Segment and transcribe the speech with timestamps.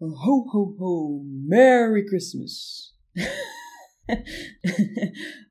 [0.00, 2.96] Ho ho ho, Merry Christmas.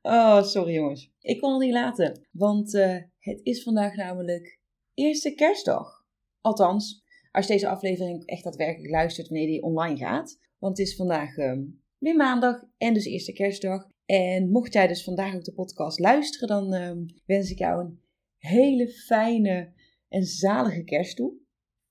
[0.01, 1.11] oh, sorry jongens.
[1.19, 4.59] Ik kon het niet laten, want uh, het is vandaag namelijk
[4.93, 6.05] eerste kerstdag.
[6.41, 10.39] Althans, als je deze aflevering echt daadwerkelijk luistert wanneer die online gaat.
[10.57, 13.87] Want het is vandaag um, weer maandag en dus eerste kerstdag.
[14.05, 18.01] En mocht jij dus vandaag ook de podcast luisteren, dan um, wens ik jou een
[18.37, 19.73] hele fijne
[20.07, 21.33] en zalige kerst toe.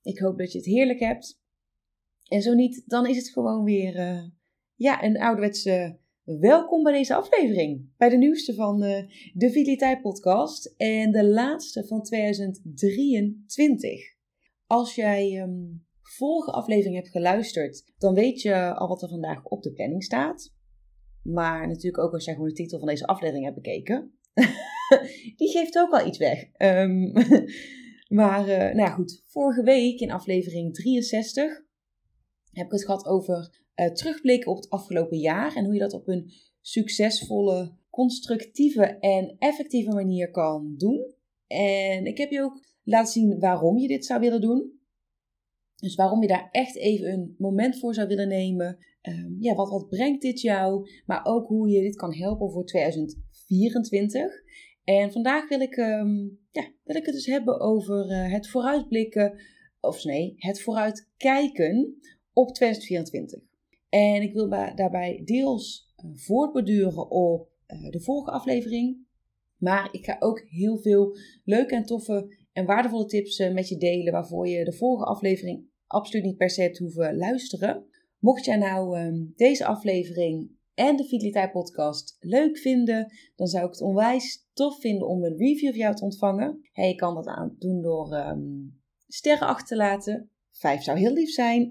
[0.02, 1.46] Ik hoop dat je het heerlijk hebt.
[2.28, 4.22] En zo niet, dan is het gewoon weer uh,
[4.74, 7.90] ja, een ouderwetse welkom bij deze aflevering.
[7.96, 14.16] Bij de nieuwste van uh, de Vitaliteit Podcast en de laatste van 2023.
[14.66, 19.62] Als jij um, vorige aflevering hebt geluisterd, dan weet je al wat er vandaag op
[19.62, 20.54] de planning staat.
[21.22, 24.18] Maar natuurlijk ook als jij gewoon de titel van deze aflevering hebt bekeken.
[25.36, 26.44] Die geeft ook al iets weg.
[26.58, 27.12] Um,
[28.20, 29.22] maar nou ja, goed.
[29.26, 31.66] Vorige week in aflevering 63
[32.58, 35.92] heb ik het gehad over uh, terugblikken op het afgelopen jaar en hoe je dat
[35.92, 41.14] op een succesvolle, constructieve en effectieve manier kan doen.
[41.46, 44.76] En ik heb je ook laten zien waarom je dit zou willen doen.
[45.76, 48.78] Dus waarom je daar echt even een moment voor zou willen nemen.
[49.02, 50.90] Um, ja, wat, wat brengt dit jou?
[51.06, 54.42] Maar ook hoe je dit kan helpen voor 2024.
[54.84, 59.40] En vandaag wil ik, um, ja, wil ik het dus hebben over uh, het vooruitblikken.
[59.80, 62.00] Of nee, het vooruitkijken
[62.38, 63.40] op 2024.
[63.88, 69.06] En ik wil daarbij deels uh, voortborduren op uh, de vorige aflevering.
[69.56, 73.76] Maar ik ga ook heel veel leuke en toffe en waardevolle tips uh, met je
[73.76, 74.12] delen.
[74.12, 77.86] Waarvoor je de vorige aflevering absoluut niet per se hebt hoeven luisteren.
[78.18, 83.70] Mocht jij nou um, deze aflevering en de Vitaliteit Podcast leuk vinden, dan zou ik
[83.70, 86.68] het onwijs tof vinden om een review van jou te ontvangen.
[86.72, 90.30] Hey, je kan dat aan doen door um, sterren achter te laten.
[90.58, 91.68] Vijf zou heel lief zijn.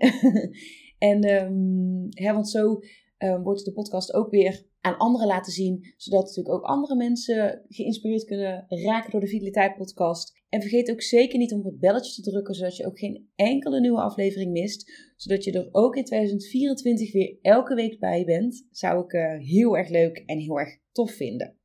[1.10, 2.80] en um, hè, want zo
[3.18, 7.66] um, wordt de podcast ook weer aan anderen laten zien, zodat natuurlijk ook andere mensen
[7.70, 10.36] geïnspireerd kunnen raken door de Vitaliteit Podcast.
[10.50, 13.80] En vergeet ook zeker niet om het belletje te drukken, zodat je ook geen enkele
[13.80, 14.92] nieuwe aflevering mist.
[15.16, 18.68] Zodat je er ook in 2024 weer elke week bij bent.
[18.72, 21.56] Zou ik uh, heel erg leuk en heel erg tof vinden.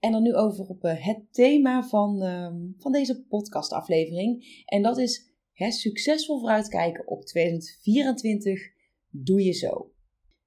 [0.00, 4.62] En dan nu over op uh, het thema van, uh, van deze podcastaflevering.
[4.66, 8.72] En dat is hè, succesvol vooruitkijken op 2024.
[9.10, 9.92] Doe je zo.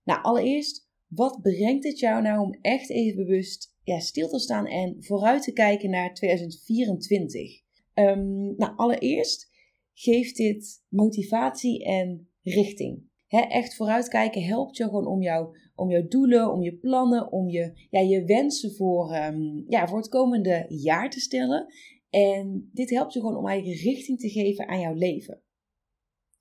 [0.04, 4.66] Nou, allereerst, wat brengt het jou nou om echt even bewust ja, stil te staan
[4.66, 7.62] en vooruit te kijken naar 2024?
[7.94, 9.50] Um, nou, allereerst
[9.94, 13.06] geeft dit motivatie en richting.
[13.28, 17.50] He, echt vooruitkijken helpt je gewoon om, jou, om jouw doelen, om je plannen, om
[17.50, 21.74] je, ja, je wensen voor, um, ja, voor het komende jaar te stellen.
[22.10, 25.42] En dit helpt je gewoon om eigenlijk richting te geven aan jouw leven.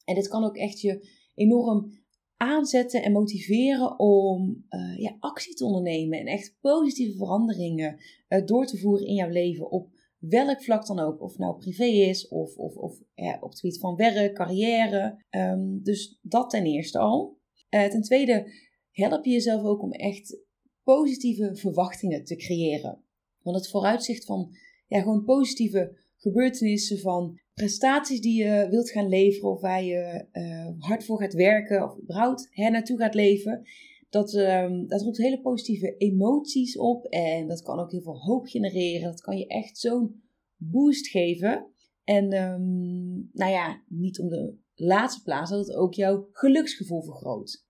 [0.04, 2.04] En dit kan ook echt je enorm
[2.36, 8.66] aanzetten en motiveren om uh, ja, actie te ondernemen en echt positieve veranderingen uh, door
[8.66, 11.20] te voeren in jouw leven op welk vlak dan ook.
[11.20, 13.00] Of nou privé is of, of, of
[13.40, 15.24] op het gebied van werk, carrière.
[15.30, 17.38] Um, dus dat ten eerste al.
[17.70, 18.52] Uh, ten tweede
[18.90, 20.38] help je jezelf ook om echt
[20.82, 23.04] positieve verwachtingen te creëren.
[23.42, 24.56] Want het vooruitzicht van
[24.86, 30.88] ja, gewoon positieve gebeurtenissen van prestaties die je wilt gaan leveren of waar je uh,
[30.88, 33.62] hard voor gaat werken of überhaupt naartoe gaat leven.
[34.08, 38.46] Dat, um, dat roept hele positieve emoties op en dat kan ook heel veel hoop
[38.46, 39.10] genereren.
[39.10, 40.22] Dat kan je echt zo'n
[40.56, 41.70] boost geven.
[42.04, 47.66] En um, nou ja, niet om de laatste plaats dat het ook jouw geluksgevoel vergroot.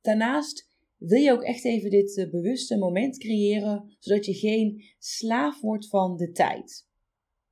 [0.00, 0.71] Daarnaast
[1.06, 5.88] wil je ook echt even dit uh, bewuste moment creëren, zodat je geen slaaf wordt
[5.88, 6.86] van de tijd.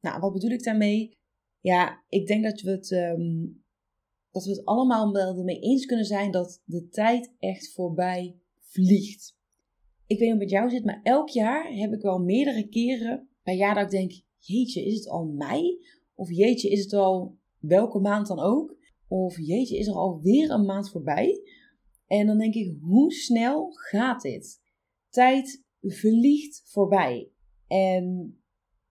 [0.01, 1.19] Nou, wat bedoel ik daarmee?
[1.61, 3.63] Ja, ik denk dat we het, um,
[4.31, 9.39] dat we het allemaal wel ermee eens kunnen zijn dat de tijd echt voorbij vliegt.
[10.07, 12.69] Ik weet niet hoe het met jou zit, maar elk jaar heb ik wel meerdere
[12.69, 15.79] keren per jaar dat ik denk: jeetje, is het al mei?
[16.15, 18.79] Of jeetje, is het al welke maand dan ook?
[19.09, 21.41] Of jeetje, is er alweer een maand voorbij?
[22.11, 24.61] En dan denk ik: hoe snel gaat dit?
[25.09, 27.31] Tijd vliegt voorbij.
[27.67, 28.35] En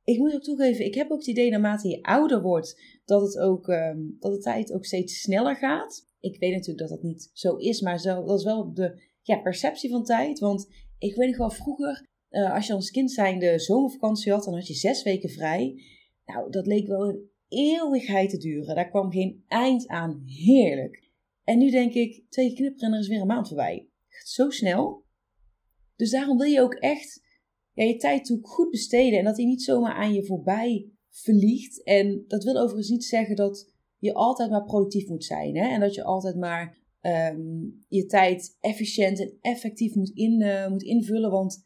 [0.03, 3.37] ik moet ook toegeven, ik heb ook het idee naarmate je ouder wordt, dat, het
[3.37, 6.07] ook, ehm, dat de tijd ook steeds sneller gaat.
[6.19, 9.37] Ik weet natuurlijk dat dat niet zo is, maar zo, dat is wel de ja,
[9.37, 10.39] perceptie van tijd.
[10.39, 10.67] Want
[10.97, 14.67] ik weet nog wel vroeger, uh, als je als kind zijnde zomervakantie had, dan had
[14.67, 15.83] je zes weken vrij.
[16.25, 18.75] Nou, dat leek wel een eeuwigheid te duren.
[18.75, 20.23] Daar kwam geen eind aan.
[20.25, 21.08] Heerlijk.
[21.49, 23.87] En nu denk ik, twee knipperen er is weer een maand voorbij.
[24.07, 25.03] Het gaat zo snel.
[25.95, 27.21] Dus daarom wil je ook echt
[27.73, 29.19] ja, je tijd goed besteden.
[29.19, 31.83] En dat die niet zomaar aan je voorbij vliegt.
[31.83, 35.55] En dat wil overigens niet zeggen dat je altijd maar productief moet zijn.
[35.57, 35.67] Hè?
[35.67, 40.83] En dat je altijd maar ehm, je tijd efficiënt en effectief moet, in, uh, moet
[40.83, 41.31] invullen.
[41.31, 41.63] Want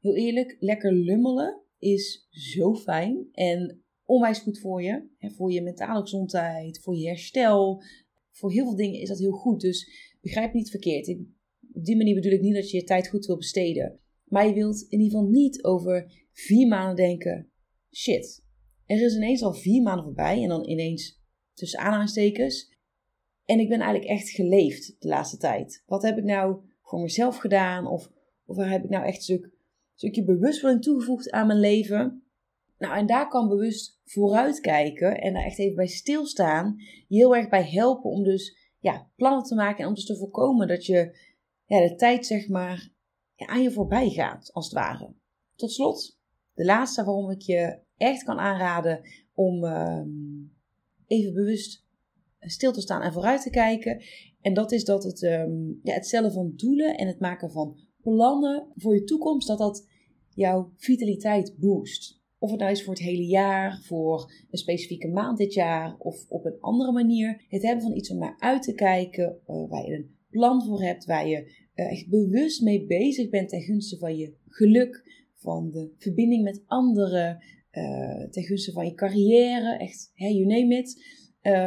[0.00, 3.28] heel eerlijk, lekker lummelen is zo fijn.
[3.32, 5.08] En onwijs goed voor je.
[5.18, 5.30] Hè?
[5.30, 7.82] Voor je mentale gezondheid, voor je herstel.
[8.36, 9.60] Voor heel veel dingen is dat heel goed.
[9.60, 9.90] Dus
[10.20, 11.08] begrijp niet verkeerd.
[11.72, 14.00] op die manier bedoel ik niet dat je je tijd goed wil besteden.
[14.24, 17.50] Maar je wilt in ieder geval niet over vier maanden denken:
[17.92, 18.44] shit,
[18.86, 21.20] er is ineens al vier maanden voorbij en dan ineens
[21.54, 22.74] tussen aanhalingstekens.
[23.44, 25.82] En ik ben eigenlijk echt geleefd de laatste tijd.
[25.86, 27.86] Wat heb ik nou voor mezelf gedaan?
[27.86, 28.10] Of,
[28.46, 29.50] of waar heb ik nou echt een stuk,
[29.94, 32.25] stukje bewustwording toegevoegd aan mijn leven?
[32.78, 36.76] Nou, en daar kan bewust vooruitkijken en daar echt even bij stilstaan
[37.08, 40.68] heel erg bij helpen om dus ja, plannen te maken en om dus te voorkomen
[40.68, 41.18] dat je
[41.64, 42.88] ja, de tijd zeg maar
[43.36, 45.14] aan je voorbij gaat, als het ware.
[45.54, 46.18] Tot slot,
[46.54, 49.00] de laatste waarom ik je echt kan aanraden
[49.34, 50.08] om ehm,
[51.06, 51.84] even bewust
[52.40, 54.02] stil te staan en vooruit te kijken.
[54.40, 57.76] En dat is dat het, um, ja, het stellen van doelen en het maken van
[58.02, 59.88] plannen voor je toekomst, dat dat
[60.34, 62.15] jouw vitaliteit boost.
[62.38, 66.24] Of het nou is voor het hele jaar, voor een specifieke maand dit jaar of
[66.28, 67.44] op een andere manier.
[67.48, 70.82] Het hebben van iets om naar uit te kijken, uh, waar je een plan voor
[70.82, 75.04] hebt, waar je uh, echt bewust mee bezig bent ten gunste van je geluk,
[75.34, 80.76] van de verbinding met anderen, uh, ten gunste van je carrière, echt, hey, you name
[80.76, 81.04] it.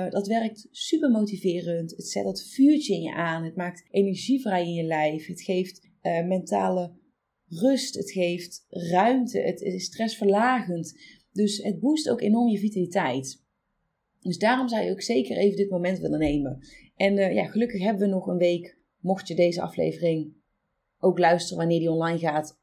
[0.10, 1.92] Dat werkt super motiverend.
[1.92, 3.44] Het zet dat vuurtje in je aan.
[3.44, 5.28] Het maakt energie vrij in je lijf.
[5.28, 6.92] Het geeft uh, mentale
[7.50, 7.96] rust.
[7.96, 9.40] Het geeft ruimte.
[9.40, 11.00] Het is stressverlagend.
[11.32, 13.44] Dus het boost ook enorm je vitaliteit.
[14.20, 16.60] Dus daarom zou je ook zeker even dit moment willen nemen.
[16.96, 18.78] En uh, ja, gelukkig hebben we nog een week.
[19.00, 20.38] Mocht je deze aflevering
[21.00, 22.60] ook luisteren wanneer die online gaat,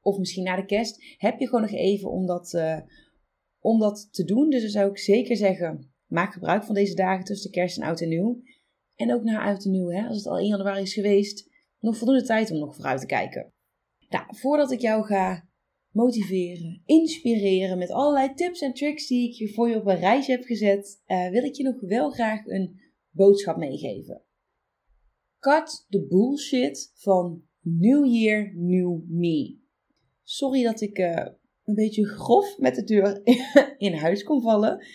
[0.00, 2.78] of misschien na de kerst, heb je gewoon nog even om dat, uh,
[3.60, 4.50] om dat te doen.
[4.50, 7.82] Dus dan zou ik zeker zeggen, maak gebruik van deze dagen tussen de kerst en
[7.82, 8.42] oud en nieuw.
[8.96, 11.96] En ook na oud en nieuw, hè, als het al 1 januari is geweest, nog
[11.96, 13.52] voldoende tijd om nog vooruit te kijken.
[14.08, 15.48] Nou, voordat ik jou ga
[15.92, 20.30] motiveren, inspireren met allerlei tips en tricks die ik je voor je op een reisje
[20.30, 24.22] heb gezet, uh, wil ik je nog wel graag een boodschap meegeven.
[25.38, 29.58] Cut the bullshit van New Year, New Me.
[30.22, 31.26] Sorry dat ik uh,
[31.64, 33.20] een beetje grof met de deur
[33.78, 34.86] in huis kon vallen.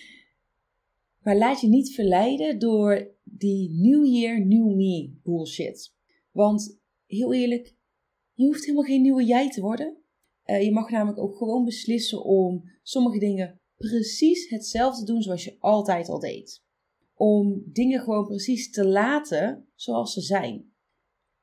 [1.19, 5.93] Maar laat je niet verleiden door die New Year, New Me bullshit.
[6.31, 7.75] Want heel eerlijk,
[8.33, 9.97] je hoeft helemaal geen nieuwe jij te worden.
[10.45, 15.43] Uh, je mag namelijk ook gewoon beslissen om sommige dingen precies hetzelfde te doen zoals
[15.43, 16.63] je altijd al deed.
[17.13, 20.71] Om dingen gewoon precies te laten zoals ze zijn.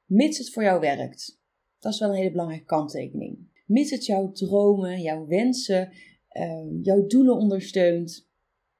[0.04, 1.40] Mits het voor jou werkt.
[1.78, 5.92] Dat is wel een hele belangrijke kanttekening mits het jouw dromen, jouw wensen,
[6.32, 8.28] uh, jouw doelen ondersteunt,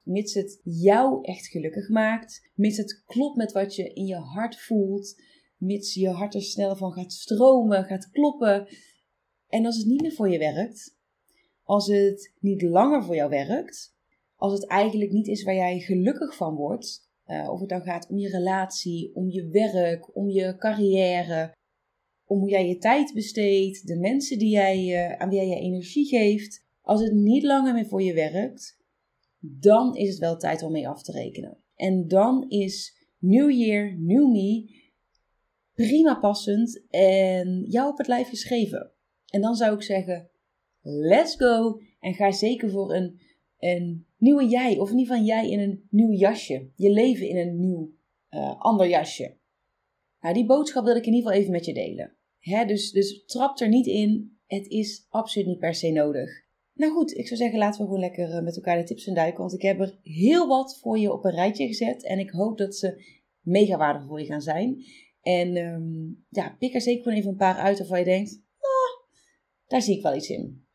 [0.01, 4.59] mits het jou echt gelukkig maakt, mits het klopt met wat je in je hart
[4.59, 5.21] voelt,
[5.61, 8.67] mits je hart er sneller van gaat stromen, gaat kloppen.
[9.47, 10.95] En als het niet meer voor je werkt,
[11.63, 13.95] als het niet langer voor jou werkt,
[14.35, 18.07] als het eigenlijk niet is waar jij gelukkig van wordt, uh, of het dan gaat
[18.09, 21.55] om je relatie, om je werk, om je carrière,
[22.25, 25.55] om hoe jij je tijd besteedt, de mensen die jij, uh, aan wie jij je
[25.55, 26.65] energie geeft.
[26.81, 28.79] Als het niet langer meer voor je werkt,
[29.39, 31.57] dan is het wel tijd om mee af te rekenen.
[31.75, 34.80] En dan is New Year, New Me
[35.87, 38.91] prima passend en jou op het lijf geschreven.
[39.27, 40.29] En dan zou ik zeggen,
[40.81, 43.19] let's go en ga zeker voor een,
[43.57, 46.69] een nieuwe jij, of in ieder geval jij in een nieuw jasje.
[46.75, 47.91] Je leven in een nieuw,
[48.29, 49.37] uh, ander jasje.
[50.19, 52.15] Nou, die boodschap wil ik in ieder geval even met je delen.
[52.39, 54.39] Hè, dus, dus trap er niet in.
[54.45, 56.29] Het is absoluut niet per se nodig.
[56.73, 59.39] Nou goed, ik zou zeggen, laten we gewoon lekker eh, met elkaar de tips induiken.
[59.39, 62.03] Want ik heb er heel wat voor je op een rijtje gezet.
[62.03, 64.83] En ik hoop dat ze mega waardevol voor je gaan zijn.
[65.21, 69.09] En um, ja, pik er zeker gewoon even een paar uit waarvan je denkt, ah,
[69.67, 70.65] daar zie ik wel iets in.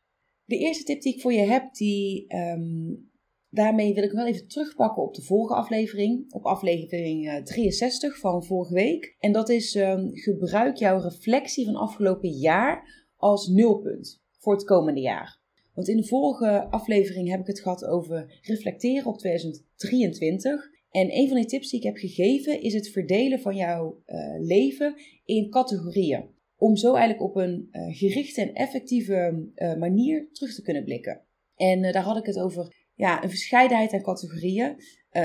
[0.45, 3.09] De eerste tip die ik voor je heb, die um,
[3.49, 8.45] daarmee wil ik wel even terugpakken op de vorige aflevering, op aflevering 63 eh, van
[8.45, 9.15] vorige week.
[9.19, 15.01] En dat is um, gebruik jouw reflectie van afgelopen jaar als nulpunt voor het komende
[15.01, 15.39] jaar.
[15.73, 20.69] Want in de vorige aflevering heb ik het gehad over reflecteren op 2023.
[20.91, 24.17] En een van de tips die ik heb gegeven is het verdelen van jouw uh,
[24.39, 26.35] leven in categorieën.
[26.57, 31.21] Om zo eigenlijk op een uh, gerichte en effectieve uh, manier terug te kunnen blikken.
[31.55, 34.75] En daar had ik het over ja, een verscheidenheid aan categorieën.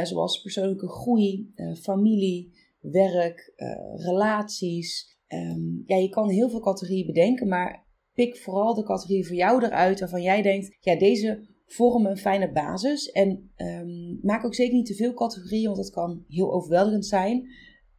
[0.02, 3.52] zoals persoonlijke groei, familie, werk,
[3.96, 5.18] relaties.
[5.28, 9.64] Um, ja, je kan heel veel categorieën bedenken, maar pik vooral de categorie voor jou
[9.64, 13.10] eruit waarvan jij denkt, ja, deze vormen een fijne basis.
[13.10, 17.48] En um, maak ook zeker niet te veel categorieën, want dat kan heel overweldigend zijn.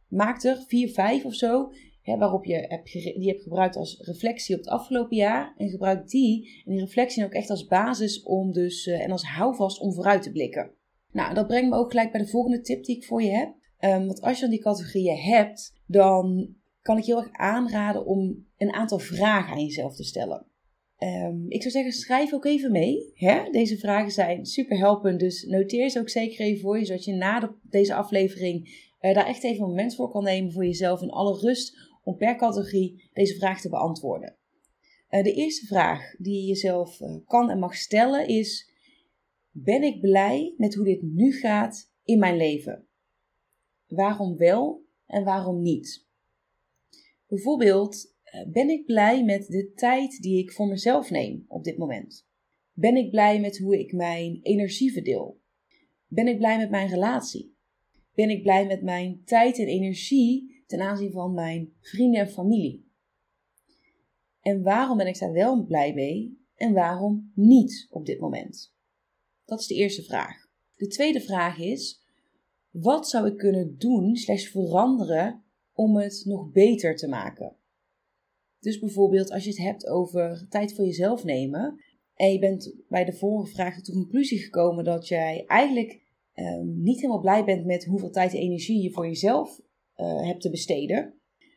[0.08, 1.70] Maak er vier, vijf of zo,
[2.02, 5.54] hè, waarop je hebt die hebt gebruikt als reflectie op het afgelopen jaar.
[5.56, 9.24] En gebruik die en die reflectie ook echt als basis om dus, uh, en als
[9.24, 10.70] houvast om vooruit te blikken.
[11.12, 13.54] Nou, dat brengt me ook gelijk bij de volgende tip die ik voor je heb.
[13.80, 18.06] Um, want als je dan die categorieën hebt, dan kan ik je heel erg aanraden
[18.06, 20.46] om een aantal vragen aan jezelf te stellen.
[21.04, 23.12] Um, ik zou zeggen, schrijf ook even mee.
[23.14, 23.50] Hè?
[23.50, 27.12] Deze vragen zijn super helpend, dus noteer ze ook zeker even voor je, zodat je
[27.12, 28.68] na de, deze aflevering
[29.00, 32.16] uh, daar echt even een moment voor kan nemen voor jezelf in alle rust om
[32.16, 34.36] per categorie deze vraag te beantwoorden.
[35.10, 38.72] Uh, de eerste vraag die je jezelf uh, kan en mag stellen is:
[39.50, 42.86] Ben ik blij met hoe dit nu gaat in mijn leven?
[43.86, 46.06] Waarom wel en waarom niet?
[47.26, 48.13] Bijvoorbeeld, eh,
[48.52, 52.26] ben ik blij met de tijd die ik voor mezelf neem op dit moment?
[52.72, 55.40] Ben ik blij met hoe ik mijn energie verdeel?
[56.06, 57.56] Ben ik blij met mijn relatie?
[58.14, 62.92] Ben ik blij met mijn tijd en energie ten aanzien van mijn vrienden en familie?
[64.40, 68.74] En waarom ben ik daar wel blij mee en waarom niet op dit moment?
[69.44, 70.36] Dat is de eerste vraag.
[70.76, 72.04] De tweede vraag is:
[72.70, 77.56] wat zou ik kunnen doen slash veranderen om het nog beter te maken.
[78.64, 81.80] Dus bijvoorbeeld als je het hebt over tijd voor jezelf nemen
[82.14, 86.02] en je bent bij de vorige vraag tot de conclusie gekomen dat jij eigenlijk
[86.34, 89.60] um, niet helemaal blij bent met hoeveel tijd en energie je voor jezelf
[89.96, 91.14] uh, hebt te besteden,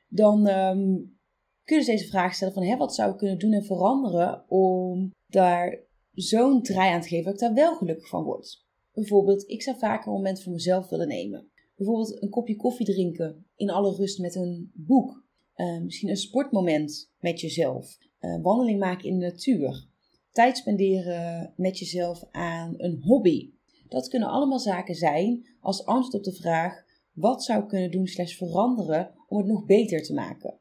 [0.07, 1.17] dan um,
[1.63, 4.45] kun je dus deze vraag stellen van hè, wat zou ik kunnen doen en veranderen
[4.49, 8.65] om daar zo'n draai aan te geven dat ik daar wel gelukkig van word.
[8.93, 11.51] Bijvoorbeeld, ik zou vaker een moment voor mezelf willen nemen.
[11.75, 15.25] Bijvoorbeeld een kopje koffie drinken in alle rust met een boek.
[15.57, 17.97] Uh, misschien een sportmoment met jezelf.
[18.19, 19.87] Uh, wandeling maken in de natuur.
[20.31, 23.49] Tijd spenderen met jezelf aan een hobby.
[23.87, 26.83] Dat kunnen allemaal zaken zijn als antwoord op de vraag:
[27.13, 30.59] wat zou ik kunnen doen slash veranderen om het nog beter te maken?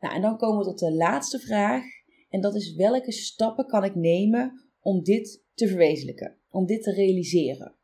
[0.00, 1.84] Nou, en dan komen we tot de laatste vraag.
[2.28, 6.36] En dat is welke stappen kan ik nemen om dit te verwezenlijken?
[6.50, 7.74] Om dit te realiseren?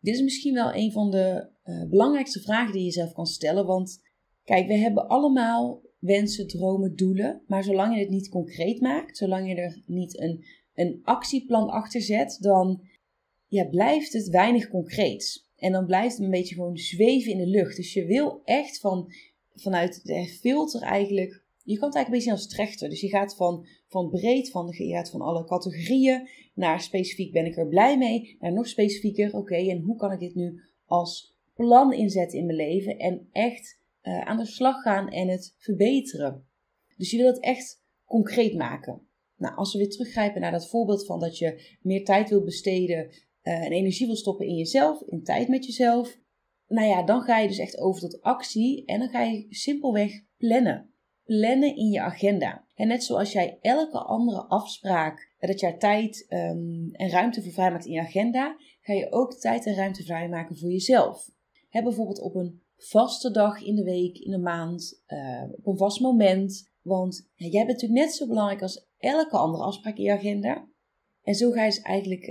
[0.00, 3.66] Dit is misschien wel een van de uh, belangrijkste vragen die je jezelf kan stellen.
[3.66, 4.02] Want
[4.44, 7.42] kijk, we hebben allemaal wensen, dromen, doelen.
[7.46, 12.00] Maar zolang je het niet concreet maakt, zolang je er niet een, een actieplan achter
[12.00, 12.80] zet, dan
[13.48, 15.50] ja, blijft het weinig concreets.
[15.56, 17.76] En dan blijft het een beetje gewoon zweven in de lucht.
[17.76, 19.12] Dus je wil echt van,
[19.54, 21.44] vanuit de filter eigenlijk.
[21.62, 22.88] Je kan het eigenlijk een beetje als trechter.
[22.88, 27.46] Dus je gaat van, van breed, van, je gaat van alle categorieën naar specifiek ben
[27.46, 31.34] ik er blij mee, naar nog specifieker, oké, en hoe kan ik dit nu als
[31.54, 36.48] plan inzetten in mijn leven en echt uh, aan de slag gaan en het verbeteren.
[36.96, 39.08] Dus je wil het echt concreet maken.
[39.36, 43.06] Nou, als we weer teruggrijpen naar dat voorbeeld van dat je meer tijd wil besteden
[43.06, 46.18] uh, en energie wil stoppen in jezelf, in tijd met jezelf.
[46.66, 50.12] Nou ja, dan ga je dus echt over tot actie en dan ga je simpelweg
[50.36, 50.90] plannen.
[51.24, 52.66] Plannen in je agenda.
[52.74, 57.86] En net zoals jij elke andere afspraak, dat je tijd um, en ruimte voor vrijmaakt
[57.86, 61.34] in je agenda, ga je ook tijd en ruimte vrijmaken voor jezelf
[61.82, 66.00] bijvoorbeeld op een vaste dag in de week, in de maand, uh, op een vast
[66.00, 66.70] moment.
[66.82, 70.68] Want jij bent natuurlijk net zo belangrijk als elke andere afspraak in je agenda.
[71.22, 72.26] En zo ga je dus eigenlijk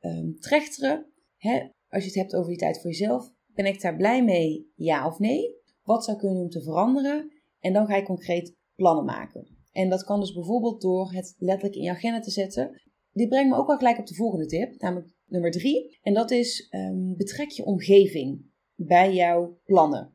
[0.00, 1.06] uh, trechteren.
[1.36, 3.30] Hè, als je het hebt over die tijd voor jezelf.
[3.54, 4.72] Ben ik daar blij mee?
[4.74, 5.56] Ja of nee?
[5.82, 7.32] Wat zou kunnen om te veranderen?
[7.60, 9.56] En dan ga je concreet plannen maken.
[9.72, 12.82] En dat kan dus bijvoorbeeld door het letterlijk in je agenda te zetten.
[13.12, 15.98] Dit brengt me ook wel gelijk op de volgende tip, namelijk nummer drie.
[16.02, 18.47] En dat is um, betrek je omgeving
[18.80, 20.12] bij jouw plannen.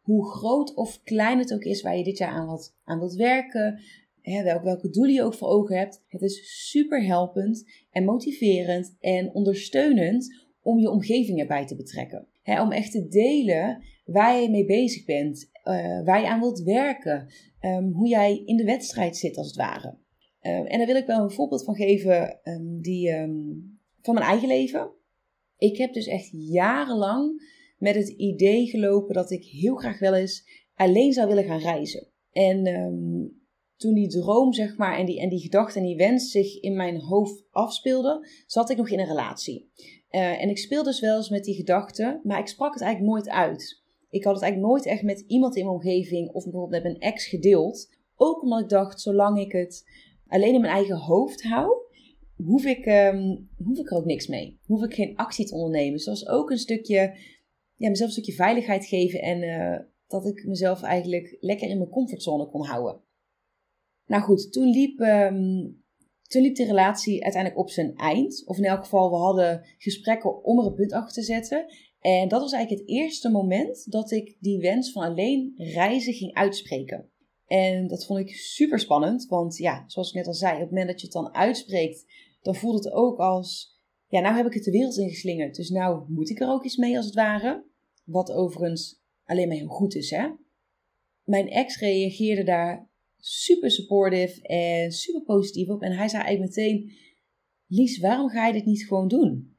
[0.00, 3.14] Hoe groot of klein het ook is waar je dit jaar aan, wat, aan wilt
[3.14, 3.80] werken,
[4.20, 6.04] hè, welke, doelen je ook voor ogen hebt.
[6.06, 12.28] Het is super helpend en motiverend en ondersteunend om je omgeving erbij te betrekken.
[12.42, 16.62] Hè, om echt te delen waar je mee bezig bent, uh, waar je aan wilt
[16.62, 19.98] werken, um, hoe jij in de wedstrijd zit als het ware.
[20.42, 23.10] Uh, en daar wil ik wel een voorbeeld van geven um, die,
[24.00, 24.90] van mijn eigen leven.
[25.56, 27.40] Ik heb dus echt jarenlang
[27.76, 32.08] met het idee gelopen dat ik heel graag wel eens alleen zou willen gaan reizen.
[32.30, 33.44] En um,
[33.76, 36.76] toen die droom, zeg maar, en die, en die gedachte en die wens zich in
[36.76, 39.70] mijn hoofd afspeelde, zat ik nog in een relatie.
[40.10, 43.12] Uh, en ik speelde dus wel eens met die gedachten, maar ik sprak het eigenlijk
[43.12, 43.84] nooit uit.
[44.08, 47.12] Ik had het eigenlijk nooit echt met iemand in mijn omgeving of bijvoorbeeld met mijn
[47.12, 47.94] ex gedeeld.
[48.16, 49.84] Ook omdat ik dacht, zolang ik het
[50.26, 51.72] alleen in mijn eigen hoofd hou,
[52.36, 54.58] hoef ik, um, hoef ik er ook niks mee.
[54.64, 55.98] Hoef ik geen actie te ondernemen.
[55.98, 57.16] Zoals ook een stukje,
[57.76, 61.90] ja, mezelf een stukje veiligheid geven en uh, dat ik mezelf eigenlijk lekker in mijn
[61.90, 63.00] comfortzone kon houden.
[64.06, 65.84] Nou goed, toen liep, um,
[66.22, 68.42] toen liep de relatie uiteindelijk op zijn eind.
[68.46, 71.66] Of in elk geval, we hadden gesprekken om er een punt achter te zetten.
[72.00, 76.34] En dat was eigenlijk het eerste moment dat ik die wens van alleen reizen ging
[76.34, 77.10] uitspreken.
[77.46, 80.70] En dat vond ik super spannend, want ja, zoals ik net al zei, op het
[80.70, 82.04] moment dat je het dan uitspreekt,
[82.42, 83.75] dan voelt het ook als,
[84.08, 86.76] ja, nou heb ik het de wereld ingeslingerd, dus nou moet ik er ook iets
[86.76, 87.64] mee als het ware.
[88.04, 90.28] Wat overigens alleen maar heel goed is, hè.
[91.24, 95.82] Mijn ex reageerde daar super supportive en super positief op.
[95.82, 96.92] En hij zei eigenlijk meteen,
[97.66, 99.56] Lies, waarom ga je dit niet gewoon doen?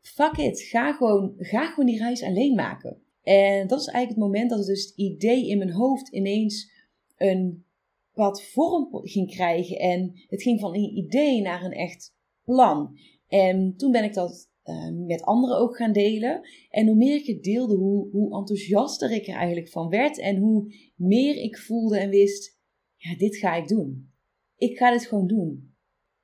[0.00, 3.02] Fuck it, ga gewoon, ga gewoon die reis alleen maken.
[3.22, 6.70] En dat is eigenlijk het moment dat het dus het idee in mijn hoofd ineens
[7.16, 7.64] een
[8.12, 9.78] wat vorm ging krijgen.
[9.78, 12.14] En het ging van een idee naar een echt
[12.44, 12.98] plan.
[13.28, 16.40] En toen ben ik dat uh, met anderen ook gaan delen.
[16.70, 20.18] En hoe meer ik het deelde, hoe, hoe enthousiaster ik er eigenlijk van werd.
[20.18, 22.58] En hoe meer ik voelde en wist,
[22.96, 24.12] ja, dit ga ik doen.
[24.56, 25.76] Ik ga dit gewoon doen.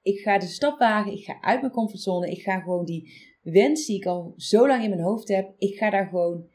[0.03, 2.31] Ik ga de stap wagen, ik ga uit mijn comfortzone.
[2.31, 5.77] Ik ga gewoon die wens die ik al zo lang in mijn hoofd heb, ik
[5.77, 6.49] ga daar gewoon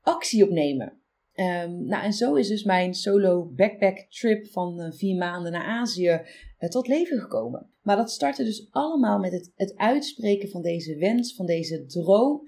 [0.00, 1.00] actie op nemen.
[1.34, 5.64] Um, nou, en zo is dus mijn solo backpack trip van uh, vier maanden naar
[5.64, 6.20] Azië
[6.58, 7.71] uh, tot leven gekomen.
[7.82, 12.40] Maar dat startte dus allemaal met het, het uitspreken van deze wens, van deze droom.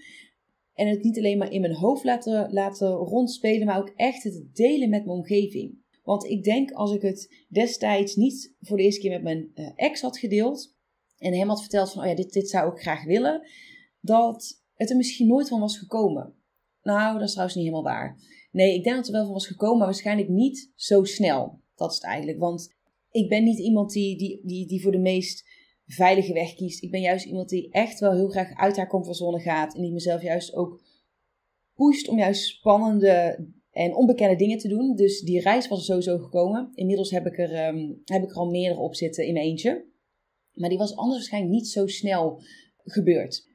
[0.72, 4.54] En het niet alleen maar in mijn hoofd laten, laten rondspelen, maar ook echt het
[4.54, 5.82] delen met mijn omgeving.
[6.02, 9.70] Want ik denk als ik het destijds niet voor de eerste keer met mijn uh,
[9.74, 10.74] ex had gedeeld
[11.16, 13.48] en hem had verteld van, oh ja, dit, dit zou ik graag willen,
[14.00, 16.34] dat het er misschien nooit van was gekomen.
[16.82, 18.18] Nou, dat is trouwens niet helemaal waar.
[18.50, 21.60] Nee, ik denk dat er wel van was gekomen, maar waarschijnlijk niet zo snel.
[21.74, 22.38] Dat is het eigenlijk.
[22.38, 22.74] Want
[23.14, 25.44] ik ben niet iemand die, die, die, die voor de meest
[25.86, 26.82] veilige weg kiest.
[26.82, 29.74] Ik ben juist iemand die echt wel heel graag uit haar comfortzone gaat.
[29.74, 30.82] En die mezelf juist ook
[31.74, 34.96] pusht om juist spannende en onbekende dingen te doen.
[34.96, 36.70] Dus die reis was er sowieso gekomen.
[36.74, 39.84] Inmiddels heb ik er, um, heb ik er al meerdere op zitten in mijn eentje.
[40.52, 42.42] Maar die was anders waarschijnlijk niet zo snel
[42.84, 43.48] gebeurd.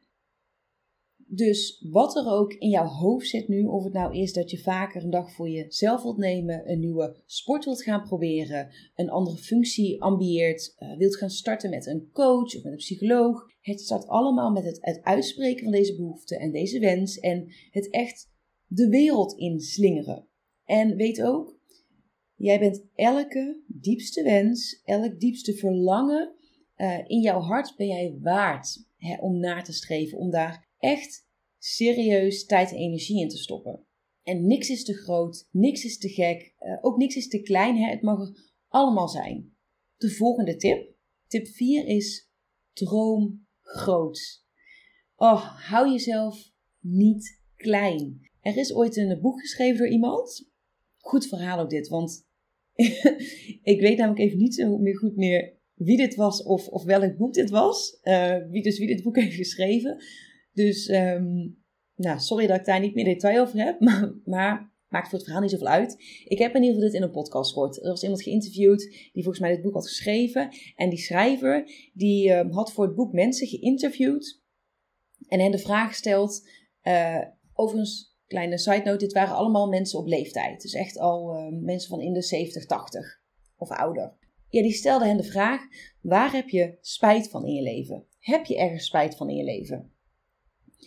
[1.32, 4.58] Dus wat er ook in jouw hoofd zit nu, of het nou is dat je
[4.58, 9.38] vaker een dag voor jezelf wilt nemen, een nieuwe sport wilt gaan proberen, een andere
[9.38, 13.48] functie ambieert, uh, wilt gaan starten met een coach of met een psycholoog.
[13.62, 18.30] Het staat allemaal met het, uitspreken van deze behoefte en deze wens en het echt
[18.68, 20.28] de wereld inslingeren.
[20.66, 21.60] En weet ook,
[22.36, 26.34] jij bent elke diepste wens, elk diepste verlangen
[26.78, 28.88] uh, in jouw hart ben jij waard
[29.20, 33.86] om naar te streven, om daar echt serieus tijd en energie in te stoppen.
[34.24, 37.78] En niks is te groot, niks is te gek, uh, ook niks is te klein.
[37.78, 37.90] Hè?
[37.90, 39.54] Het mag er allemaal zijn.
[39.98, 40.94] De volgende tip,
[41.28, 42.30] tip 4 is
[42.74, 44.44] droom groot.
[45.16, 48.30] Oh, hou jezelf niet klein.
[48.42, 50.50] Er is ooit een boek geschreven door iemand.
[50.98, 52.28] Goed verhaal ook dit, want
[53.74, 57.18] ik weet namelijk even niet zo meer goed meer wie dit was of, of welk
[57.18, 58.00] boek dit was.
[58.04, 60.04] Uh, wie, dus wie dit boek heeft geschreven.
[60.66, 61.58] Dus, um,
[61.96, 65.24] nou, sorry dat ik daar niet meer detail over heb, maar, maar maakt voor het
[65.24, 65.96] verhaal niet zoveel uit.
[66.26, 67.84] Ik heb in ieder geval dit in een podcast gehoord.
[67.84, 70.50] Er was iemand geïnterviewd die volgens mij dit boek had geschreven.
[70.76, 74.42] En die schrijver, die um, had voor het boek mensen geïnterviewd
[75.28, 76.50] en hen de vraag gesteld,
[76.84, 77.22] uh,
[77.54, 80.62] overigens, kleine side note, dit waren allemaal mensen op leeftijd.
[80.62, 83.22] Dus echt al uh, mensen van in de 70, 80
[83.58, 84.18] of ouder.
[84.50, 85.62] Ja, die stelde hen de vraag,
[86.02, 88.06] waar heb je spijt van in je leven?
[88.20, 89.94] Heb je ergens spijt van in je leven?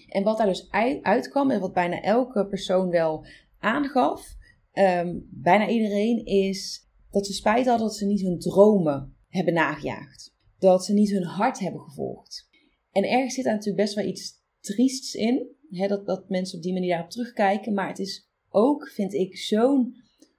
[0.09, 0.71] En wat daar dus
[1.03, 3.27] uitkwam en wat bijna elke persoon wel
[3.59, 4.37] aangaf,
[4.73, 10.35] um, bijna iedereen, is dat ze spijt hadden dat ze niet hun dromen hebben nagejaagd.
[10.59, 12.49] Dat ze niet hun hart hebben gevolgd.
[12.91, 16.63] En ergens zit daar natuurlijk best wel iets triests in, hè, dat, dat mensen op
[16.63, 17.75] die manier daarop terugkijken.
[17.75, 19.95] Maar het is ook, vind ik, zo'n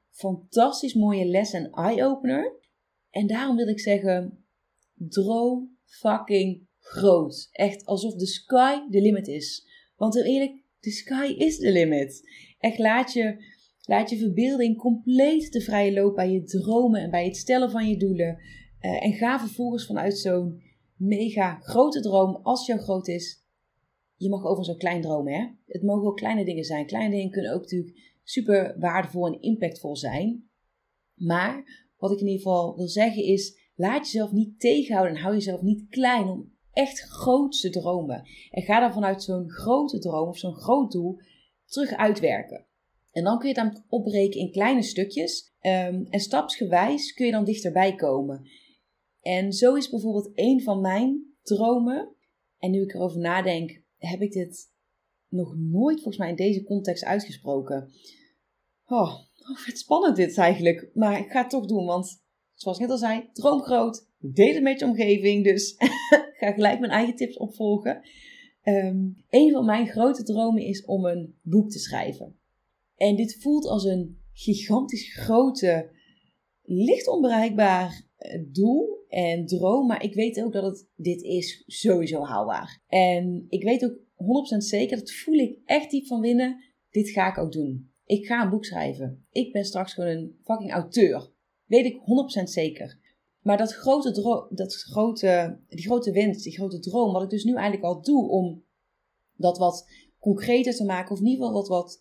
[0.09, 2.59] fantastisch mooie les en eye-opener.
[3.09, 4.45] En daarom wil ik zeggen,
[4.95, 7.49] droom fucking groot.
[7.51, 9.67] Echt alsof de sky the limit is.
[9.95, 12.29] Want heel eerlijk, de sky is the limit.
[12.59, 13.45] Echt laat je,
[13.81, 17.89] laat je verbeelding compleet de vrije loop bij je dromen en bij het stellen van
[17.89, 18.37] je doelen.
[18.81, 20.61] Uh, en ga vervolgens vanuit zo'n
[20.95, 23.45] mega grote droom, als jouw groot is.
[24.15, 25.47] Je mag over zo'n klein dromen, hè?
[25.65, 26.85] Het mogen ook kleine dingen zijn.
[26.85, 30.49] Kleine dingen kunnen ook natuurlijk super waardevol en impactvol zijn.
[31.15, 35.33] Maar wat ik in ieder geval wil zeggen is, laat jezelf niet tegenhouden en hou
[35.33, 38.27] jezelf niet klein om echt groot te dromen.
[38.51, 41.19] En ga dan vanuit zo'n grote droom of zo'n groot doel
[41.65, 42.65] terug uitwerken.
[43.11, 45.53] En dan kun je het opbreken in kleine stukjes.
[45.61, 48.49] Um, en stapsgewijs kun je dan dichterbij komen.
[49.21, 52.15] En zo is bijvoorbeeld een van mijn dromen.
[52.57, 54.71] En nu ik erover nadenk, heb ik dit
[55.27, 57.91] nog nooit volgens mij in deze context uitgesproken.
[58.85, 59.15] Oh
[59.65, 60.89] wat spannend dit eigenlijk.
[60.93, 64.07] Maar ik ga het toch doen, want zoals ik net al zei, droom groot.
[64.25, 65.43] Deel het met je omgeving.
[65.43, 65.75] Dus
[66.39, 68.01] ga gelijk mijn eigen tips opvolgen.
[68.63, 72.35] Um, een van mijn grote dromen is om een boek te schrijven.
[72.95, 75.89] En dit voelt als een gigantisch grote,
[76.61, 79.87] licht onbereikbaar eh, doel en droom.
[79.87, 82.81] Maar ik weet ook dat het dit is sowieso haalbaar.
[82.87, 83.97] En ik weet ook
[84.55, 86.63] 100% zeker, dat voel ik echt diep van binnen.
[86.89, 87.91] Dit ga ik ook doen.
[88.05, 89.25] Ik ga een boek schrijven.
[89.31, 91.31] Ik ben straks gewoon een fucking auteur.
[91.65, 91.99] Weet ik
[92.39, 93.01] 100% zeker.
[93.43, 97.53] Maar dat grote, dat grote, die grote wens, die grote droom, wat ik dus nu
[97.53, 98.63] eigenlijk al doe om
[99.35, 99.87] dat wat
[100.19, 101.99] concreter te maken, of in ieder geval wat, wat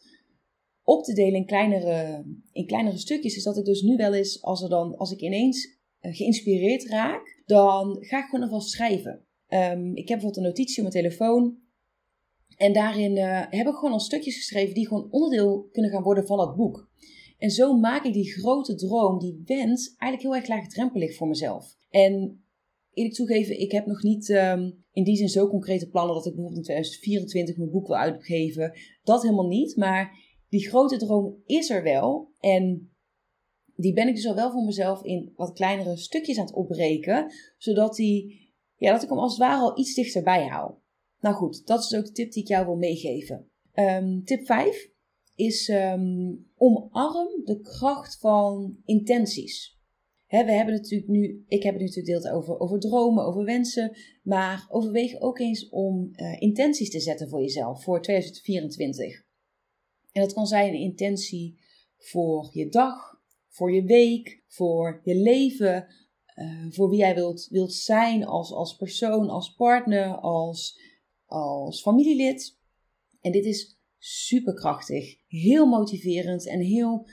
[0.83, 4.43] op te delen in kleinere, in kleinere stukjes, is dat ik dus nu wel eens,
[4.43, 9.27] als, er dan, als ik ineens eh, geïnspireerd raak, dan ga ik gewoon alvast schrijven.
[9.49, 11.61] Um, ik heb bijvoorbeeld een notitie op mijn telefoon.
[12.57, 16.27] En daarin uh, heb ik gewoon al stukjes geschreven die gewoon onderdeel kunnen gaan worden
[16.27, 16.91] van dat boek.
[17.43, 21.77] En zo maak ik die grote droom, die wens, eigenlijk heel erg laagdrempelig voor mezelf.
[21.91, 22.45] En
[22.93, 26.35] eerlijk toegeven, ik heb nog niet um, in die zin zo concrete plannen dat ik
[26.35, 28.73] bijvoorbeeld in 2024 mijn boek wil uitgeven.
[29.03, 29.77] Dat helemaal niet.
[29.77, 32.33] Maar die grote droom is er wel.
[32.41, 32.93] En
[33.77, 37.33] die ben ik dus al wel voor mezelf in wat kleinere stukjes aan het opbreken.
[37.57, 40.75] Zodat die, ja, dat ik hem als het ware al iets dichterbij hou.
[41.21, 43.51] Nou goed, dat is ook de tip die ik jou wil meegeven.
[43.75, 44.92] Um, tip 5
[45.35, 49.81] is um, omarm de kracht van intenties.
[50.29, 54.67] we hebben natuurlijk nu, ik heb het natuurlijk deelt over, over dromen, over wensen, maar
[54.69, 59.25] overweeg ook eens om uh, intenties te zetten voor jezelf voor 2024.
[60.13, 61.61] En dat kan zijn een intentie
[61.99, 65.87] voor je dag, voor je week, voor je leven,
[66.37, 70.81] uh, voor wie jij wilt, wilt zijn als, als persoon, als partner, als,
[71.27, 72.59] als familielid.
[73.21, 77.07] En dit is superkrachtig, heel motiverend en heel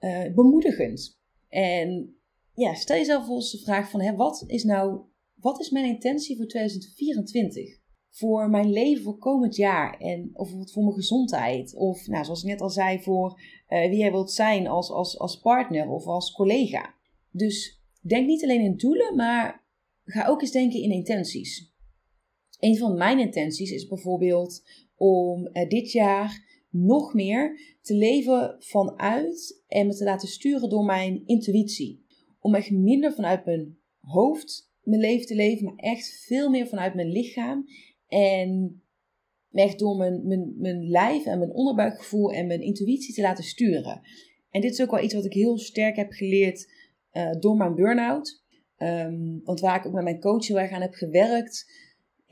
[0.00, 1.20] uh, bemoedigend.
[1.48, 2.16] En
[2.54, 5.00] ja, stel jezelf eens de vraag van, hè, wat is nou,
[5.34, 7.82] wat is mijn intentie voor 2024?
[8.10, 12.48] Voor mijn leven voor komend jaar en of voor mijn gezondheid of, nou, zoals ik
[12.48, 16.32] net al zei, voor uh, wie jij wilt zijn als, als, als partner of als
[16.32, 16.94] collega.
[17.30, 19.64] Dus denk niet alleen in doelen, maar
[20.04, 21.73] ga ook eens denken in intenties.
[22.64, 24.62] Een van mijn intenties is bijvoorbeeld
[24.96, 30.84] om uh, dit jaar nog meer te leven vanuit en me te laten sturen door
[30.84, 32.04] mijn intuïtie.
[32.38, 36.94] Om echt minder vanuit mijn hoofd mijn leven te leven, maar echt veel meer vanuit
[36.94, 37.64] mijn lichaam.
[38.06, 38.82] En
[39.50, 44.00] echt door mijn, mijn, mijn lijf en mijn onderbuikgevoel en mijn intuïtie te laten sturen.
[44.50, 46.72] En dit is ook wel iets wat ik heel sterk heb geleerd
[47.12, 48.42] uh, door mijn burn-out.
[48.78, 51.66] Um, want waar ik ook met mijn coach heel erg aan heb gewerkt,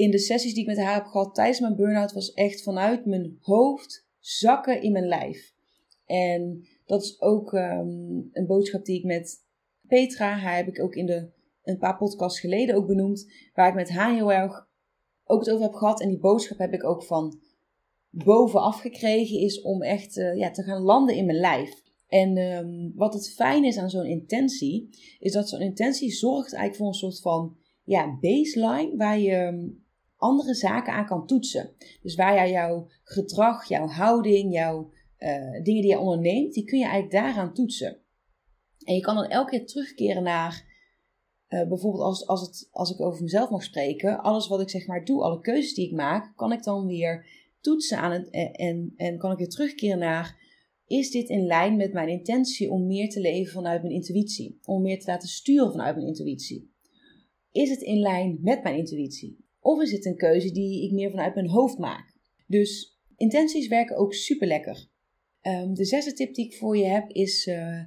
[0.02, 3.06] in de sessies die ik met haar heb gehad tijdens mijn burn-out was echt vanuit
[3.06, 5.52] mijn hoofd zakken in mijn lijf.
[6.06, 9.44] En dat is ook um, een boodschap die ik met
[9.86, 11.28] Petra, haar heb ik ook in de,
[11.62, 14.68] een paar podcasts geleden ook benoemd, waar ik met haar heel erg
[15.24, 16.00] ook het over heb gehad.
[16.00, 17.40] En die boodschap heb ik ook van
[18.10, 21.82] bovenaf gekregen, is om echt uh, ja, te gaan landen in mijn lijf.
[22.08, 24.88] En um, wat het fijn is aan zo'n intentie,
[25.18, 29.70] is dat zo'n intentie zorgt eigenlijk voor een soort van ja, baseline waar je
[30.22, 31.70] andere zaken aan kan toetsen.
[32.02, 36.78] Dus waar jij jouw gedrag, jouw houding, jouw uh, dingen die je onderneemt, die kun
[36.78, 38.00] je eigenlijk daaraan toetsen.
[38.84, 40.64] En je kan dan elke keer terugkeren naar,
[41.48, 44.86] uh, bijvoorbeeld als, als, het, als ik over mezelf mag spreken, alles wat ik zeg
[44.86, 47.26] maar doe, alle keuzes die ik maak, kan ik dan weer
[47.60, 50.40] toetsen aan het, en, en kan ik weer terugkeren naar,
[50.86, 54.58] is dit in lijn met mijn intentie om meer te leven vanuit mijn intuïtie?
[54.64, 56.70] Om meer te laten sturen vanuit mijn intuïtie?
[57.52, 59.41] Is het in lijn met mijn intuïtie?
[59.62, 62.16] Of is het een keuze die ik meer vanuit mijn hoofd maak?
[62.46, 64.90] Dus intenties werken ook super lekker.
[65.42, 67.80] Um, de zesde tip die ik voor je heb is: uh,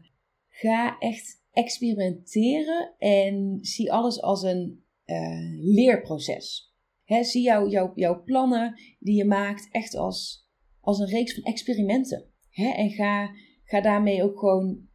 [0.50, 6.74] ga echt experimenteren en zie alles als een uh, leerproces.
[7.22, 12.32] Zie jou, jou, jouw plannen die je maakt echt als, als een reeks van experimenten.
[12.52, 13.30] En ga,
[13.64, 14.88] ga daarmee ook gewoon.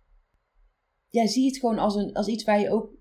[1.09, 2.99] Ja, zie het gewoon als, een, als iets waar je ook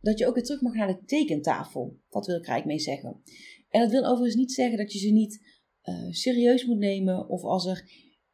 [0.00, 1.96] dat je ook weer terug mag naar de tekentafel.
[2.08, 3.22] Dat wil ik eigenlijk mee zeggen.
[3.68, 5.46] En dat wil overigens niet zeggen dat je ze niet
[5.84, 7.28] uh, serieus moet nemen.
[7.28, 7.84] Of als er,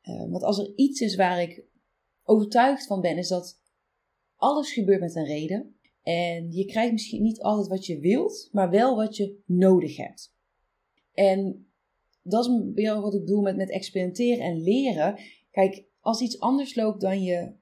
[0.03, 1.65] uh, want als er iets is waar ik
[2.23, 3.61] overtuigd van ben, is dat
[4.37, 5.77] alles gebeurt met een reden.
[6.03, 10.35] En je krijgt misschien niet altijd wat je wilt, maar wel wat je nodig hebt.
[11.13, 11.67] En
[12.23, 12.51] dat is
[12.85, 15.19] wat ik bedoel met, met experimenteren en leren.
[15.51, 17.55] Kijk, als iets anders loopt dan je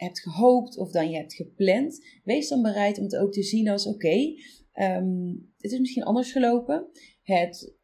[0.00, 3.68] hebt gehoopt of dan je hebt gepland, wees dan bereid om het ook te zien
[3.68, 4.34] als: oké,
[4.72, 6.86] ehm, het is misschien anders gelopen.
[7.22, 7.74] Het,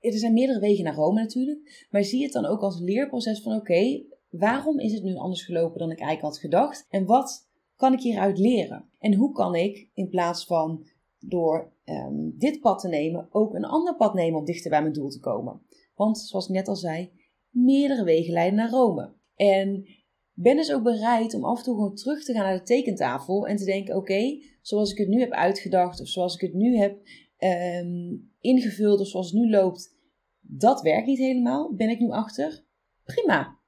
[0.00, 3.56] er zijn meerdere wegen naar Rome natuurlijk, maar zie het dan ook als leerproces van:
[3.56, 6.86] oké, waarom is het nu anders gelopen dan ik eigenlijk had gedacht?
[6.88, 8.88] En wat kan ik hieruit leren?
[8.98, 10.86] En hoe kan ik in plaats van
[11.18, 14.92] door ehm, dit pad te nemen, ook een ander pad nemen om dichter bij mijn
[14.92, 15.62] doel te komen?
[15.94, 17.10] Want zoals ik net al zei,
[17.50, 19.12] meerdere wegen leiden naar Rome.
[19.34, 19.86] En
[20.34, 23.46] ben dus ook bereid om af en toe gewoon terug te gaan naar de tekentafel
[23.46, 26.76] en te denken: oké, zoals ik het nu heb uitgedacht, of zoals ik het nu
[26.76, 27.00] heb
[27.36, 29.96] ehm, ingevuld, of zoals het nu loopt,
[30.40, 31.74] dat werkt niet helemaal.
[31.74, 32.64] Ben ik nu achter?
[33.04, 33.58] Prima.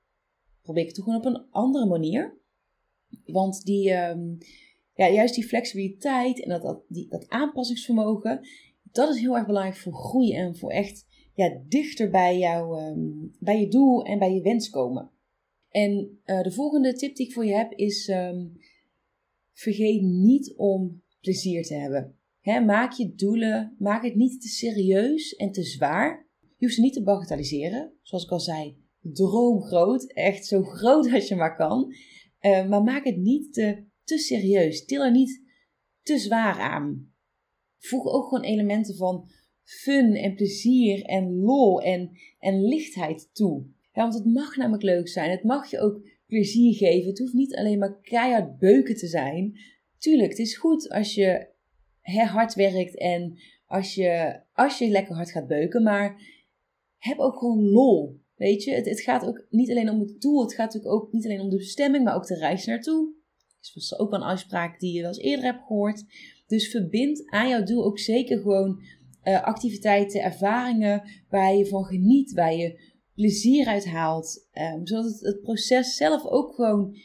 [0.63, 2.39] Probeer ik het gewoon op een andere manier.
[3.25, 4.35] Want die, ehm,
[4.95, 8.41] ja, juist die flexibiliteit en dat, dat, die, dat aanpassingsvermogen,
[8.83, 13.29] dat is heel erg belangrijk voor groei en voor echt ja, dichter bij, jou, ehm,
[13.39, 15.11] bij je doel en bij je wens komen.
[15.77, 18.53] En uh, de volgende tip die ik voor je heb is: um,
[19.53, 22.19] vergeet niet om plezier te hebben.
[22.41, 26.29] He, maak je doelen, maak het niet te serieus en te zwaar.
[26.41, 27.93] Je hoeft ze niet te bagatelliseren.
[28.03, 30.13] Zoals ik al zei, droom groot.
[30.13, 31.95] Echt zo groot als je maar kan.
[32.41, 34.85] Uh, maar maak het niet te, te serieus.
[34.85, 35.43] Til er niet
[36.03, 37.13] te zwaar aan.
[37.79, 39.31] Voeg ook gewoon elementen van
[39.63, 43.75] fun en plezier en lol en, en lichtheid toe.
[43.97, 45.31] Ja, want het mag namelijk leuk zijn.
[45.31, 47.09] Het mag je ook plezier geven.
[47.09, 49.59] Het hoeft niet alleen maar keihard beuken te zijn.
[49.99, 51.47] Tuurlijk, het is goed als je
[52.03, 55.83] hard werkt en als je, als je lekker hard gaat beuken.
[55.83, 56.21] Maar
[56.99, 58.21] heb ook gewoon lol.
[58.35, 60.43] Weet je, het, het gaat ook niet alleen om het doel.
[60.43, 63.15] Het gaat natuurlijk ook niet alleen om de bestemming, maar ook de reis naartoe.
[63.61, 66.05] Dat is ook een afspraak die je wel eens eerder hebt gehoord.
[66.47, 68.83] Dus verbind aan jouw doel ook zeker gewoon
[69.25, 74.49] uh, activiteiten, ervaringen waar je van geniet, waar je plezier uit haalt.
[74.53, 76.97] Um, zodat het, het, proces zelf ook gewoon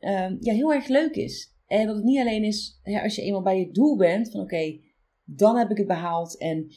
[0.00, 1.54] um, ja, heel erg leuk is.
[1.66, 4.78] En dat het niet alleen is als je eenmaal bij je doel bent, van oké,
[5.24, 6.38] dan heb ik het behaald.
[6.38, 6.72] En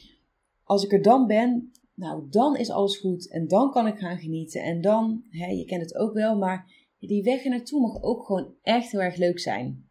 [0.62, 3.30] als ik er dan ben, nou dan is alles goed.
[3.30, 4.62] En dan kan ik gaan genieten.
[4.62, 8.54] En dan, hè, je kent het ook wel, maar die weg naartoe mag ook gewoon
[8.62, 9.88] echt heel erg leuk zijn.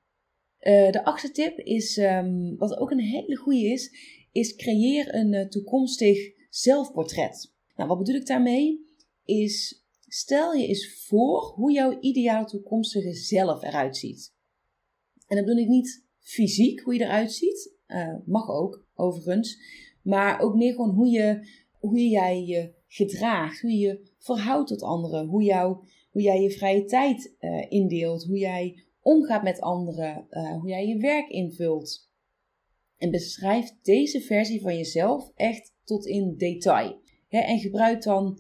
[0.62, 3.92] Uh, de achtste tip is, um, wat ook een hele goede is,
[4.32, 6.18] is creëer een uh, toekomstig
[6.50, 7.54] zelfportret.
[7.76, 8.89] Nou, wat bedoel ik daarmee?
[9.30, 14.34] Is stel je eens voor hoe jouw ideale toekomstige zelf eruit ziet.
[15.28, 19.58] En dan bedoel ik niet fysiek hoe je eruit ziet, uh, mag ook overigens,
[20.04, 21.48] maar ook meer gewoon hoe, je,
[21.80, 25.78] hoe jij je gedraagt, hoe je je verhoudt tot anderen, hoe, jou,
[26.10, 30.88] hoe jij je vrije tijd uh, indeelt, hoe jij omgaat met anderen, uh, hoe jij
[30.88, 32.10] je werk invult.
[32.98, 37.02] En beschrijf deze versie van jezelf echt tot in detail.
[37.30, 38.40] en gebruik dan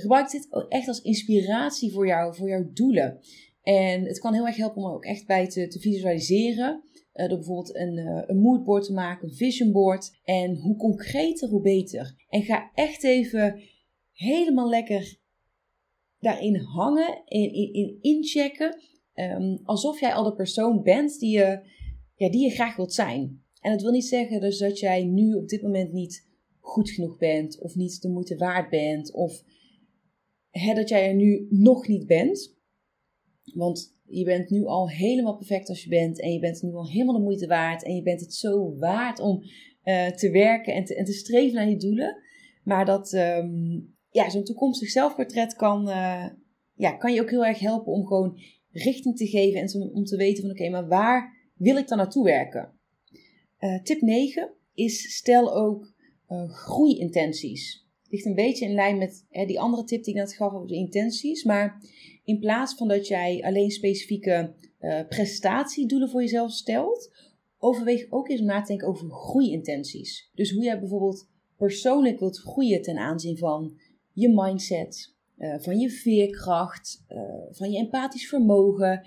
[0.00, 3.20] gebruik dit echt als inspiratie voor jou, voor jouw doelen.
[3.62, 6.82] En het kan heel erg helpen om er ook echt bij te, te visualiseren.
[7.14, 10.18] Uh, door bijvoorbeeld een, uh, een moodboard te maken, een vision board.
[10.24, 12.24] En hoe concreter, hoe beter.
[12.28, 13.60] En ga echt even
[14.12, 15.18] helemaal lekker
[16.18, 18.80] daarin hangen, in, in, in inchecken.
[19.14, 21.60] Um, alsof jij al de persoon bent die je,
[22.14, 23.42] ja, die je graag wilt zijn.
[23.60, 26.28] En dat wil niet zeggen dus dat jij nu op dit moment niet
[26.60, 29.42] goed genoeg bent, of niet de moeite waard bent, of
[30.74, 32.56] dat jij er nu nog niet bent.
[33.54, 36.20] Want je bent nu al helemaal perfect als je bent.
[36.20, 37.84] En je bent nu al helemaal de moeite waard.
[37.84, 39.42] En je bent het zo waard om
[39.84, 42.22] uh, te werken en te, en te streven naar je doelen.
[42.64, 46.26] Maar dat um, ja, zo'n toekomstig zelfportret kan, uh,
[46.74, 48.40] ja, kan je ook heel erg helpen om gewoon
[48.70, 49.60] richting te geven.
[49.60, 52.72] En om, te weten van oké, maar waar wil ik dan naartoe werken?
[53.60, 55.94] Uh, tip 9 is stel ook
[56.48, 60.52] groeiintenties ligt een beetje in lijn met hè, die andere tip die ik net gaf
[60.52, 61.44] over de intenties.
[61.44, 61.82] Maar
[62.24, 67.10] in plaats van dat jij alleen specifieke uh, prestatiedoelen voor jezelf stelt,
[67.58, 70.30] overweeg ook eens na te denken over groeiintenties.
[70.34, 73.78] Dus hoe jij bijvoorbeeld persoonlijk wilt groeien ten aanzien van
[74.12, 77.18] je mindset, uh, van je veerkracht, uh,
[77.50, 79.06] van je empathisch vermogen.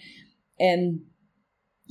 [0.55, 1.13] En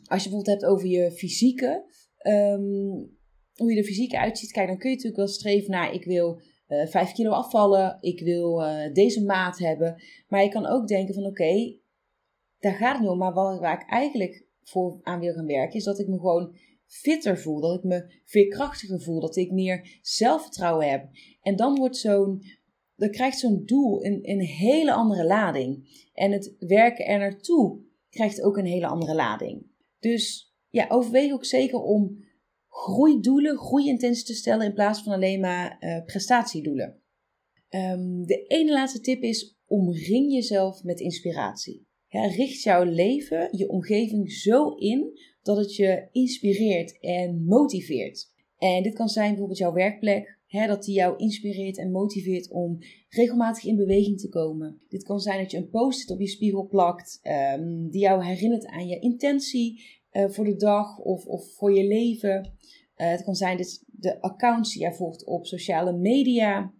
[0.04, 1.84] als je bijvoorbeeld hebt over je fysieke,
[2.26, 3.16] um,
[3.54, 6.40] hoe je er fysiek uitziet, kijk, dan kun je natuurlijk wel streven naar ik wil
[6.68, 10.02] eh, 5 kilo afvallen, ik wil uh, deze maat hebben.
[10.28, 11.76] Maar je kan ook denken van oké,
[12.58, 13.18] daar gaat het niet om.
[13.18, 16.56] Maar waar, waar ik eigenlijk voor aan wil gaan werken, is dat ik me gewoon
[16.86, 17.60] fitter voel.
[17.60, 19.20] Dat ik me veerkrachtiger voel.
[19.20, 21.08] Dat ik meer zelfvertrouwen heb.
[21.42, 22.42] En dan wordt zo'n,
[22.96, 25.88] dan krijgt zo'n doel een, een hele andere lading.
[26.14, 29.66] En het werken er naartoe krijgt ook een hele andere lading.
[30.00, 32.24] Dus ja, overweeg ook zeker om
[32.78, 37.02] groeidoelen, groeiintenties te stellen in plaats van alleen maar uh, prestatiedoelen.
[37.70, 41.86] Um, de ene laatste tip is: omring jezelf met inspiratie.
[42.08, 48.26] richt jouw leven, je omgeving zo in dat het je inspireert en motiveert.
[48.58, 53.64] En dit kan zijn bijvoorbeeld jouw werkplek, dat die jou inspireert en motiveert om regelmatig
[53.64, 54.80] in beweging te komen.
[54.88, 57.20] Dit kan zijn dat je een post-it op je spiegel plakt,
[57.56, 61.86] um, die jou herinnert aan je intentie uh, voor de dag of, of voor je
[61.86, 62.52] leven.
[62.98, 66.74] Uh, het kan zijn dat de accounts die jij volgt op sociale media,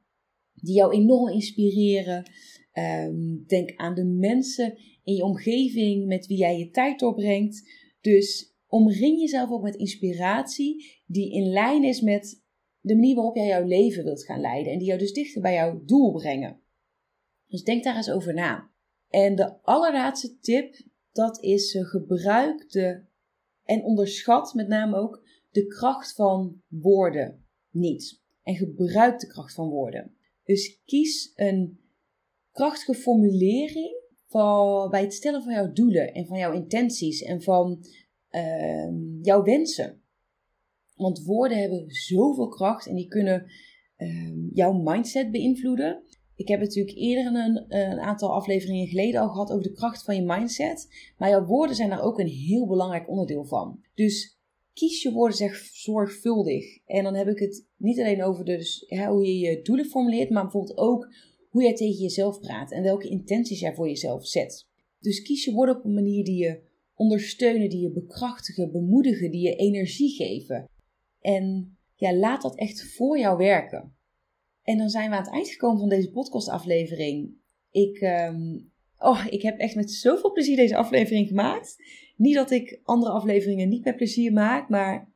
[0.54, 2.31] die jou enorm inspireren.
[2.72, 7.70] Um, denk aan de mensen in je omgeving met wie jij je tijd doorbrengt.
[8.00, 12.42] Dus omring jezelf ook met inspiratie die in lijn is met
[12.81, 15.54] de manier waarop jij jouw leven wilt gaan leiden en die jou dus dichter bij
[15.54, 16.61] jouw doel brengen.
[17.46, 18.70] Dus denk daar eens over na.
[19.09, 23.07] En de allerlaatste tip, dat is uh, gebruik de
[23.64, 25.28] en onderschat met name ook
[25.59, 28.23] de kracht van woorden niet.
[28.42, 30.16] En gebruik de kracht van woorden.
[30.44, 31.81] Dus kies een
[32.53, 37.85] krachtige formulering van, bij het stellen van jouw doelen en van jouw intenties en van
[38.31, 40.03] uh, jouw wensen.
[40.94, 43.51] Want woorden hebben zoveel kracht en die kunnen
[43.97, 46.03] uh, jouw mindset beïnvloeden.
[46.35, 50.14] Ik heb natuurlijk eerder een, een, aantal afleveringen geleden al gehad over de kracht van
[50.14, 50.88] je mindset.
[51.16, 53.81] Maar jouw woorden zijn daar ook een heel belangrijk onderdeel van.
[53.94, 54.38] Dus
[54.79, 56.79] kies je woorden zeg zorgvuldig.
[56.87, 60.43] En dan heb ik het niet alleen over dus, hoe je je doelen formuleert, maar
[60.43, 61.12] bijvoorbeeld ook
[61.49, 64.67] hoe jij tegen jezelf praat en welke intenties jij voor jezelf zet.
[65.01, 66.61] Dus kies je woorden op een manier die je
[66.95, 70.69] ondersteunen, die je bekrachtigen, bemoedigen, die je energie geven.
[71.21, 73.97] En ja, laat dat echt voor jou werken.
[74.62, 77.35] En dan zijn we aan het eind gekomen van deze podcastaflevering.
[77.71, 81.77] Ik, um, oh, ik heb echt met zoveel plezier deze aflevering gemaakt.
[82.18, 85.12] Niet dat ik andere afleveringen niet met plezier maak, maar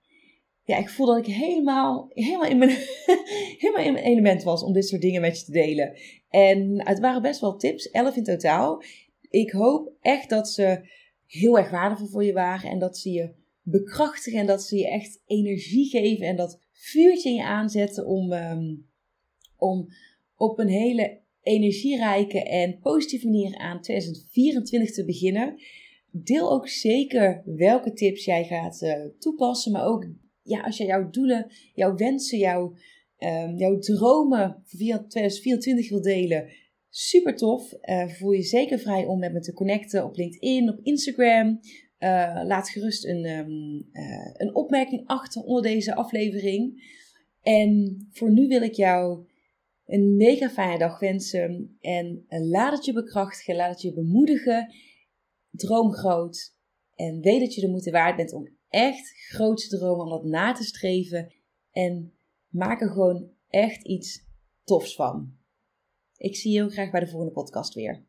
[0.64, 2.70] ja, ik voel dat ik helemaal, helemaal, in mijn,
[3.58, 5.98] helemaal in mijn element was om dit soort dingen met je te delen.
[6.28, 8.82] En het waren best wel tips, 11 in totaal.
[9.28, 10.88] Ik hoop echt dat ze
[11.26, 14.88] heel erg waardevol voor je waren en dat ze je bekrachtigen en dat ze je
[14.88, 18.86] echt energie geven en dat vuurtje in je aanzetten om, um,
[19.56, 19.88] om
[20.36, 25.60] op een hele energierijke en positieve manier aan 2024 te beginnen.
[26.14, 30.06] Deel ook zeker welke tips jij gaat uh, toepassen, maar ook
[30.42, 32.74] ja, als je jouw doelen, jouw wensen, jouw,
[33.18, 36.48] um, jouw dromen voor 2024 wil delen.
[36.88, 37.72] Super tof.
[37.82, 41.60] Uh, voel je zeker vrij om met me te connecten op LinkedIn, op Instagram.
[41.98, 46.90] Uh, laat gerust een, uh, een opmerking achter onder deze aflevering.
[47.42, 49.26] En voor nu wil ik jou
[49.86, 51.76] een mega fijne dag wensen.
[51.80, 54.74] En laat het je bekrachtigen, laat het je bemoedigen.
[55.52, 56.54] Droom groot.
[56.94, 60.52] En weet dat je er moeite waard bent om echt grootste dromen, om dat na
[60.52, 61.32] te streven.
[61.70, 62.12] En
[62.48, 64.24] maak er gewoon echt iets
[64.64, 65.32] tofs van.
[66.16, 68.04] Ik zie je heel graag bij de volgende podcast weer.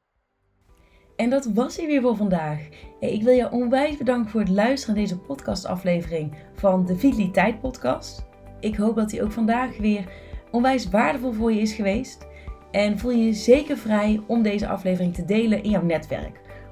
[1.16, 2.70] En dat was hij weer voor vandaag.
[3.00, 8.26] Ik wil je onwijs bedanken voor het luisteren naar deze podcastaflevering van de Vitaliteit Podcast.
[8.60, 10.12] Ik hoop dat hij ook vandaag weer
[10.52, 12.28] onwijs waardevol voor je is geweest.
[12.72, 16.43] En voel je je zeker vrij om deze aflevering te delen in jouw netwerk.